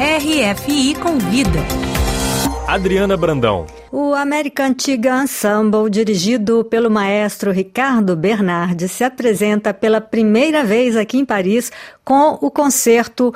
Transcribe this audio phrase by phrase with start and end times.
[0.00, 1.60] RFI Convida.
[2.66, 3.66] Adriana Brandão.
[3.90, 11.18] O American Antiga Ensemble, dirigido pelo maestro Ricardo Bernardi, se apresenta pela primeira vez aqui
[11.18, 11.70] em Paris
[12.02, 13.34] com o concerto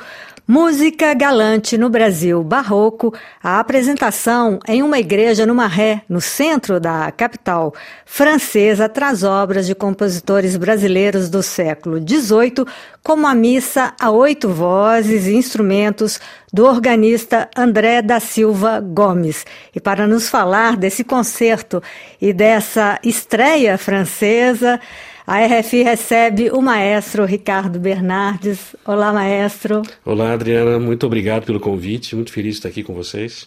[0.49, 7.11] Música Galante no Brasil Barroco, a apresentação em uma igreja no Maré, no centro da
[7.11, 7.73] capital
[8.05, 12.65] francesa, traz obras de compositores brasileiros do século XVIII,
[13.03, 16.17] como a missa a oito vozes e instrumentos
[16.53, 19.45] do organista André da Silva Gomes.
[19.75, 21.83] E para nos falar desse concerto
[22.21, 24.79] e dessa estreia francesa,
[25.27, 28.73] a RFI recebe o maestro Ricardo Bernardes.
[28.85, 29.81] Olá, maestro.
[30.05, 30.79] Olá, Adriana.
[30.79, 32.15] Muito obrigado pelo convite.
[32.15, 33.45] Muito feliz de estar aqui com vocês.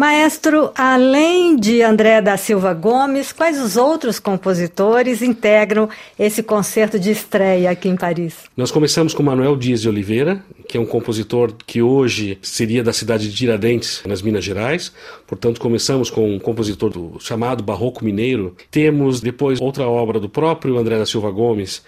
[0.00, 7.10] Maestro, além de André da Silva Gomes, quais os outros compositores integram esse concerto de
[7.10, 8.36] estreia aqui em Paris?
[8.56, 12.94] Nós começamos com Manuel Dias de Oliveira, que é um compositor que hoje seria da
[12.94, 14.90] cidade de Tiradentes, nas Minas Gerais.
[15.26, 18.56] Portanto, começamos com um compositor do chamado Barroco Mineiro.
[18.70, 21.82] Temos depois outra obra do próprio André da Silva Gomes,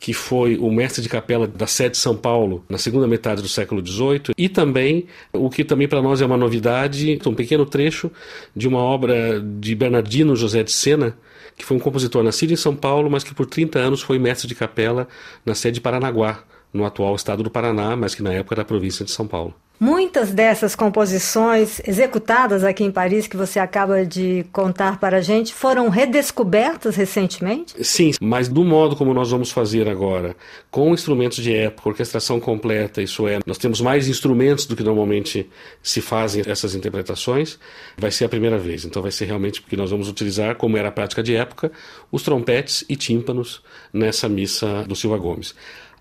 [0.00, 3.48] que foi o mestre de capela da sede de São Paulo na segunda metade do
[3.48, 8.10] século XVIII, e também o que também para nós é uma novidade, um pequeno trecho
[8.54, 11.16] de uma obra de Bernardino José de Sena,
[11.56, 14.46] que foi um compositor nascido em São Paulo, mas que por 30 anos foi mestre
[14.46, 15.08] de capela
[15.44, 18.64] na sede de Paranaguá, no atual estado do Paraná, mas que na época era a
[18.64, 19.54] província de São Paulo.
[19.80, 25.54] Muitas dessas composições executadas aqui em Paris, que você acaba de contar para a gente,
[25.54, 27.74] foram redescobertas recentemente?
[27.84, 30.34] Sim, mas do modo como nós vamos fazer agora,
[30.68, 35.48] com instrumentos de época, orquestração completa, isso é, nós temos mais instrumentos do que normalmente
[35.80, 37.56] se fazem essas interpretações,
[37.96, 38.84] vai ser a primeira vez.
[38.84, 41.70] Então vai ser realmente porque nós vamos utilizar, como era a prática de época,
[42.10, 45.54] os trompetes e tímpanos nessa missa do Silva Gomes.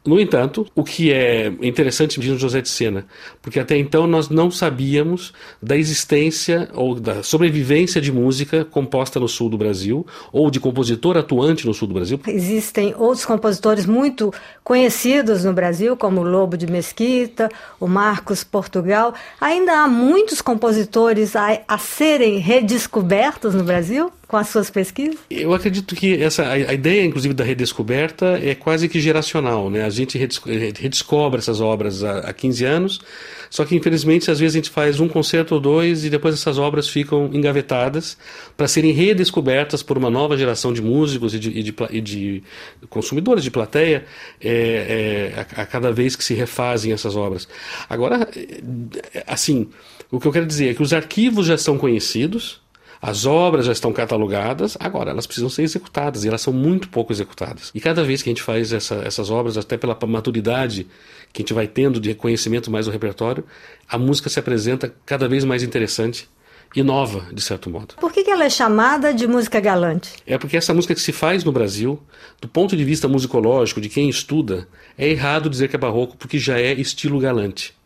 [0.07, 3.05] No entanto, o que é interessante diz o José de Sena,
[3.41, 9.27] porque até então nós não sabíamos da existência ou da sobrevivência de música composta no
[9.27, 12.21] sul do Brasil ou de compositor atuante no sul do Brasil.
[12.25, 19.13] Existem outros compositores muito conhecidos no Brasil, como Lobo de Mesquita, o Marcos Portugal.
[19.41, 24.09] Ainda há muitos compositores a, a serem redescobertos no Brasil?
[24.27, 25.17] Com as suas pesquisas?
[25.29, 29.85] Eu acredito que essa a, a, ideia, inclusive, da redescoberta é quase que geracional, né?
[29.85, 32.99] A gente redescobre essas obras há, há 15 anos,
[33.49, 36.57] só que infelizmente às vezes a gente faz um concerto ou dois e depois essas
[36.57, 38.17] obras ficam engavetadas
[38.57, 42.43] para serem redescobertas por uma nova geração de músicos e de, e de, e de
[42.89, 44.05] consumidores de plateia
[44.41, 47.47] é, é, a, a cada vez que se refazem essas obras.
[47.89, 48.27] Agora,
[49.25, 49.69] assim,
[50.11, 52.66] o que eu quero dizer é que os arquivos já são conhecidos
[53.01, 57.13] as obras já estão catalogadas, agora elas precisam ser executadas e elas são muito pouco
[57.13, 57.71] executadas.
[57.73, 60.87] E cada vez que a gente faz essa, essas obras, até pela maturidade
[61.31, 63.43] que a gente vai tendo de reconhecimento mais do repertório,
[63.87, 66.27] a música se apresenta cada vez mais interessante
[66.75, 67.95] e nova, de certo modo.
[67.95, 70.11] Por que, ela é chamada de música galante?
[70.25, 72.01] É porque essa música que se faz no Brasil,
[72.41, 76.37] do ponto de vista musicológico, de quem estuda, é errado dizer que é barroco, porque
[76.37, 77.76] já é estilo galante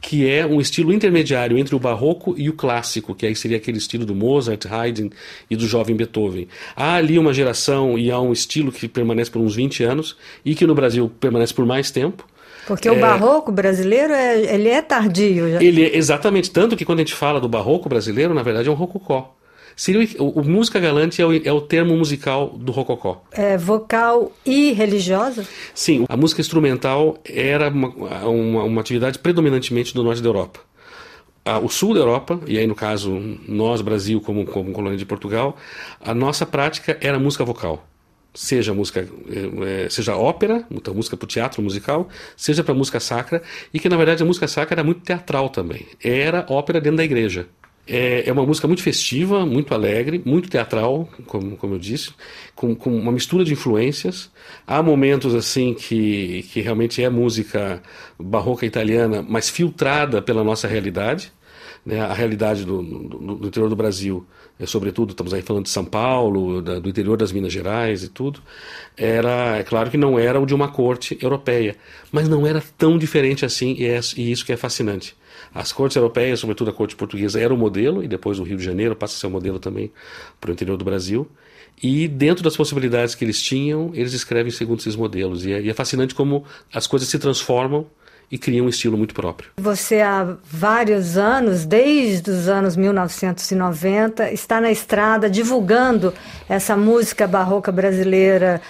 [0.00, 3.78] que é um estilo intermediário entre o barroco e o clássico, que aí seria aquele
[3.78, 5.10] estilo do Mozart, Haydn
[5.50, 6.48] e do jovem Beethoven.
[6.74, 10.54] Há ali uma geração e há um estilo que permanece por uns 20 anos e
[10.54, 12.26] que no Brasil permanece por mais tempo.
[12.66, 15.50] Porque é, o barroco brasileiro é, ele é tardio.
[15.50, 15.62] Já.
[15.62, 18.70] Ele é, exatamente, tanto que quando a gente fala do barroco brasileiro, na verdade é
[18.70, 19.34] um rococó.
[19.76, 23.24] Seria o, o, música galante é o, é o termo musical do rococó.
[23.32, 25.46] É vocal e religiosa?
[25.74, 27.88] Sim, a música instrumental era uma,
[28.26, 30.60] uma, uma atividade predominantemente do norte da Europa.
[31.62, 33.10] o sul da Europa, e aí no caso
[33.48, 35.56] nós, Brasil, como, como colônia de Portugal,
[36.00, 37.86] a nossa prática era música vocal
[38.34, 39.08] seja música,
[39.66, 43.42] é, seja ópera, muita música para o teatro musical, seja para música sacra,
[43.72, 45.86] e que na verdade a música sacra era muito teatral também.
[46.02, 47.46] Era ópera dentro da igreja.
[47.92, 52.12] É, é uma música muito festiva, muito alegre, muito teatral, como, como eu disse,
[52.54, 54.30] com, com uma mistura de influências.
[54.64, 57.82] Há momentos assim que, que realmente é música
[58.16, 61.32] barroca italiana, mas filtrada pela nossa realidade.
[61.84, 64.24] Né, a realidade do, do, do, interior do Brasil,
[64.58, 68.08] é, sobretudo, estamos aí falando de São Paulo, da, do interior das Minas Gerais e
[68.08, 68.40] tudo,
[68.96, 71.74] era, é claro que não era o de uma corte europeia,
[72.12, 75.16] mas não era tão diferente assim, e, é, e isso que é fascinante.
[75.54, 78.64] As cortes europeias, sobretudo a corte portuguesa, era o modelo, e depois o Rio de
[78.64, 79.92] Janeiro passa a ser o modelo também
[80.40, 81.28] para o interior do Brasil.
[81.82, 85.44] E dentro das possibilidades que eles tinham, eles escrevem segundo esses modelos.
[85.44, 87.86] E é, e é fascinante como as coisas se transformam
[88.30, 89.50] e criam um estilo muito próprio.
[89.58, 96.14] Você há vários anos, desde os anos 1990, está na estrada divulgando
[96.48, 98.60] essa música barroca brasileira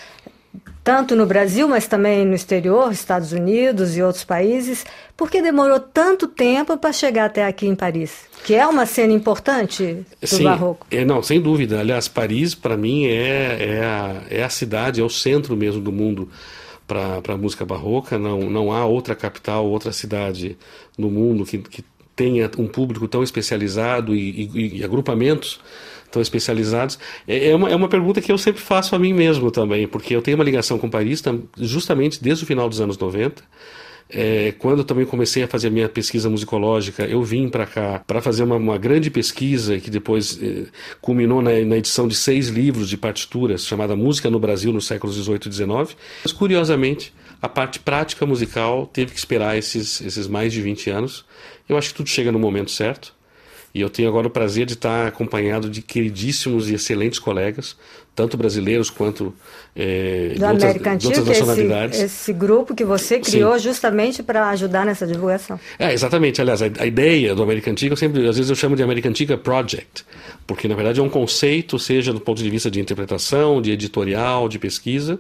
[0.83, 4.85] tanto no Brasil, mas também no exterior, Estados Unidos e outros países.
[5.17, 8.23] Por que demorou tanto tempo para chegar até aqui em Paris?
[8.45, 10.87] Que é uma cena importante do Sim, barroco.
[10.91, 11.81] É, não, sem dúvida.
[11.81, 15.93] Aliás, Paris, para mim, é, é, a, é a cidade, é o centro mesmo do
[15.93, 16.29] mundo
[16.87, 18.19] para a música barroca.
[18.19, 20.57] Não, não há outra capital, outra cidade
[20.97, 21.85] no mundo que, que
[22.17, 25.61] tenha um público tão especializado e, e, e agrupamentos
[26.11, 26.99] tão especializados?
[27.27, 30.15] É, é, uma, é uma pergunta que eu sempre faço a mim mesmo também, porque
[30.15, 31.23] eu tenho uma ligação com Paris
[31.59, 33.43] justamente desde o final dos anos 90.
[34.13, 38.03] É, quando eu também comecei a fazer a minha pesquisa musicológica, eu vim para cá
[38.05, 40.65] para fazer uma, uma, grande pesquisa que depois é,
[41.01, 45.15] culminou na, na, edição de seis livros de partituras, chamada Música no Brasil nos séculos
[45.15, 45.95] 18 e 19.
[46.25, 51.25] Mas, curiosamente, a parte prática musical teve que esperar esses, esses mais de 20 anos.
[51.69, 53.15] Eu acho que tudo chega no momento certo.
[53.73, 57.77] E eu tenho agora o prazer de estar acompanhado de queridíssimos e excelentes colegas,
[58.15, 59.33] tanto brasileiros quanto
[59.75, 61.99] é, de, outras, Antiga, de outras nacionalidades.
[61.99, 63.65] Esse, esse, grupo que você criou Sim.
[63.65, 65.59] justamente para ajudar nessa divulgação.
[65.79, 66.41] É, exatamente.
[66.41, 69.09] Aliás, a, a, ideia do América Antiga, eu sempre, às vezes eu chamo de América
[69.09, 70.05] Antiga Project,
[70.51, 74.49] porque na verdade é um conceito, seja do ponto de vista de interpretação, de editorial,
[74.49, 75.17] de pesquisa,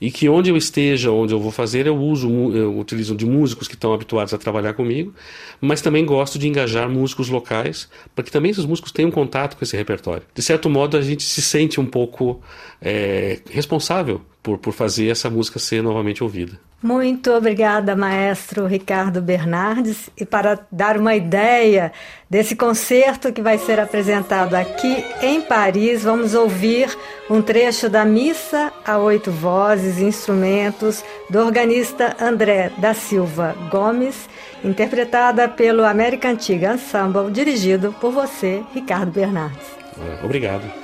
[0.00, 3.68] e que onde eu esteja, onde eu vou fazer, eu uso, eu utilizo de músicos
[3.68, 5.14] que estão habituados a trabalhar comigo,
[5.60, 9.62] mas também gosto de engajar músicos locais, para que também esses músicos tenham contato com
[9.62, 10.24] esse repertório.
[10.34, 12.42] De certo modo, a gente se sente um pouco
[12.82, 16.52] é, responsável por, por fazer essa música ser novamente ouvida.
[16.82, 20.10] Muito obrigada, maestro Ricardo Bernardes.
[20.18, 21.90] E para dar uma ideia
[22.28, 26.94] desse concerto que vai ser apresentado aqui em Paris, vamos ouvir
[27.30, 34.28] um trecho da Missa a Oito Vozes e Instrumentos do organista André da Silva Gomes,
[34.62, 39.66] interpretada pelo América Antiga Ensemble, dirigido por você, Ricardo Bernardes.
[40.22, 40.83] Obrigado.